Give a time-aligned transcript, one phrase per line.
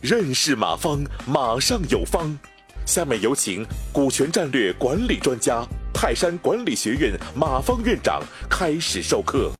[0.00, 2.38] 认识马方，马上有方。
[2.84, 9.50] 下面有请股权战略管理专家、泰山管理学院马方院长开始授课。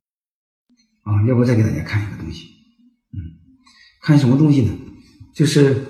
[1.05, 2.45] 啊，要不再给大家看一个东西？
[3.15, 3.17] 嗯，
[4.03, 4.73] 看什么东西呢？
[5.35, 5.87] 就是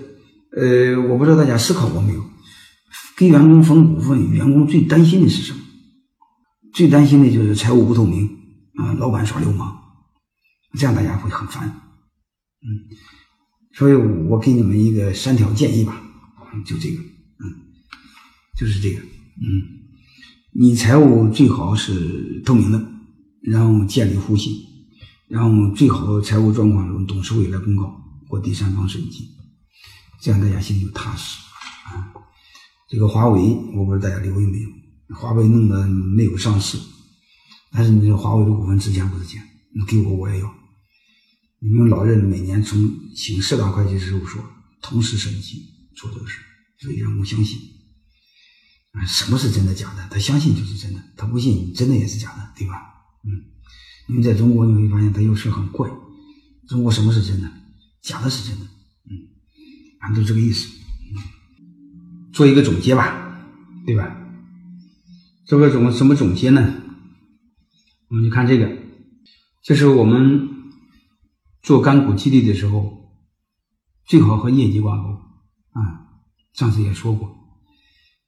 [0.56, 2.22] 呃，我不知道大家思考过没有？
[3.16, 5.58] 给员工分股份，员工最担心的是什么？
[6.72, 8.26] 最担心的就是财务不透明
[8.76, 9.76] 啊，老板耍流氓，
[10.76, 11.68] 这样大家会很烦。
[11.68, 12.96] 嗯。
[13.76, 16.00] 所以我给你们一个三条建议吧，
[16.64, 17.42] 就这个，嗯，
[18.56, 19.44] 就是这个，嗯，
[20.52, 22.86] 你财务最好是透明的，
[23.42, 24.52] 然后建立互信，
[25.26, 29.28] 然后最好财务状况由董事会来公告或第三方审计，
[30.20, 31.40] 这样大家心里就踏实
[31.86, 32.14] 啊。
[32.88, 33.40] 这个华为，
[33.74, 34.70] 我不知道大家留意没有，
[35.16, 36.78] 华为弄的没有上市，
[37.72, 39.42] 但是你这华为的股份值钱不值钱？
[39.74, 40.63] 你给我我也要。
[41.66, 44.44] 你们老任每年从请四大会计师事务所
[44.82, 45.64] 同时审计
[45.96, 46.38] 做这个事
[46.78, 47.58] 所以员工相信。
[48.92, 50.06] 啊，什么是真的假的？
[50.10, 52.74] 他相信就是真的，他不信真的也是假的，对吧？
[53.24, 53.48] 嗯，
[54.08, 55.90] 因为在中国你会发现他有时很怪。
[56.68, 57.50] 中国什么是真的？
[58.02, 58.66] 假的是真的。
[59.10, 59.16] 嗯，
[60.00, 60.68] 俺都这个意思。
[62.34, 63.40] 做一个总结吧，
[63.86, 64.14] 对吧？
[65.46, 66.74] 做个总什么总结呢？
[68.08, 68.70] 我们就看这个，
[69.62, 70.50] 这是我们。
[71.64, 73.10] 做干股激励的时候，
[74.04, 75.08] 最好和业绩挂钩
[75.70, 76.20] 啊！
[76.52, 77.34] 上次也说过，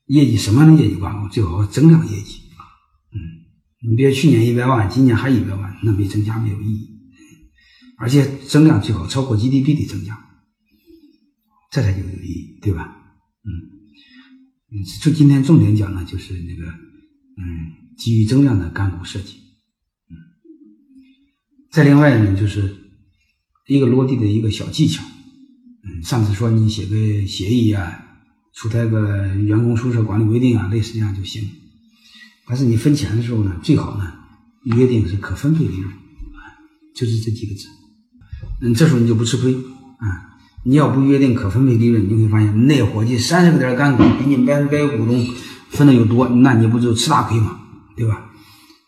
[0.06, 1.28] 业绩什么样的业绩挂钩？
[1.28, 2.65] 最好和增量业绩啊！
[3.12, 3.20] 嗯，
[3.91, 6.97] 你别去年一百万，今年还一百万，那没增加没有意义。
[7.98, 10.19] 而且增量最好超过 GDP 的增加，
[11.71, 12.97] 这才就有意义，对吧？
[13.45, 13.53] 嗯，
[15.03, 19.34] 就今天重点讲的就是那个嗯，基于增量的干股设计。
[20.09, 20.17] 嗯，
[21.71, 22.86] 再另外呢，就是。
[23.67, 25.03] 一个落地的一个小技巧，
[25.83, 28.05] 嗯，上次说你写个协议啊，
[28.55, 31.49] 出台个员工宿舍管理规定啊，类似这样就行。
[32.47, 34.12] 但是你分钱的时候呢，最好呢
[34.62, 35.93] 约定是可分配利润，
[36.94, 37.66] 就是这几个字。
[38.60, 40.37] 嗯，这时候你就不吃亏啊。
[40.62, 45.25] 你要不约定可分配利润，你就会发现那伙计三十个点干股比你百分百股东
[45.71, 47.60] 分的又多，那你不就吃大亏吗？
[47.97, 48.31] 对吧？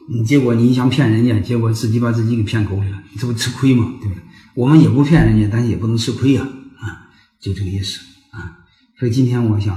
[0.09, 3.95] 你结果你想骗人家，结果自己把自己给骗狗里了，你这不吃亏吗？
[4.01, 4.23] 对不对？
[4.59, 6.43] 我们也不骗人家，但是也不能吃亏呀，
[6.81, 8.01] 啊，就这个意思
[8.33, 8.59] 啊。
[8.99, 9.77] 所以今天我想，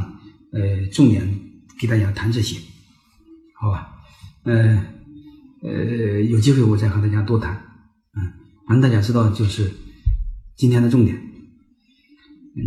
[0.52, 1.22] 呃，重点
[1.80, 2.58] 给大家谈这些，
[3.60, 3.90] 好吧？
[4.44, 4.84] 呃
[5.62, 7.54] 呃，有机会我再和大家多谈，
[8.18, 8.34] 嗯，
[8.68, 9.72] 反正大家知道，就是
[10.58, 11.16] 今天的重点，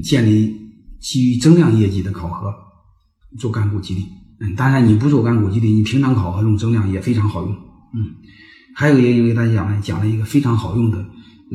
[0.04, 0.56] 建立
[1.00, 2.54] 基于增量业绩的考核，
[3.40, 4.06] 做干股激励。
[4.38, 7.52] 嗯，当然你不做干股激励，你平常考核用增量也非常好用。
[7.52, 8.14] 嗯，
[8.76, 11.04] 还有也有给大家讲了讲了一个非常好用的。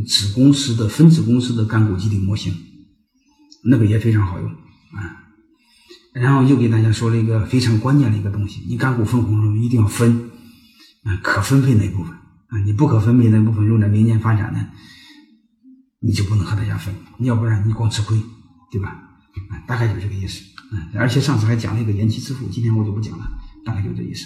[0.07, 2.53] 子公司的分子公司的干股激励模型，
[3.63, 5.17] 那个也非常好用啊。
[6.13, 10.29] 然后又给大家说了一个非常关键的一个东西：你干股分红的时候一定要分
[11.03, 12.13] 啊，可分配那部分
[12.47, 14.67] 啊，你不可分配那部分用来明年发展呢，
[15.99, 18.19] 你就不能和大家分，要不然你光吃亏，
[18.71, 18.89] 对吧？
[19.49, 20.41] 啊大概就这个意思。
[20.71, 23.27] 嗯，而且上次还讲了一个延期支付，今天我就不讲了，
[23.65, 24.25] 大概就这意思。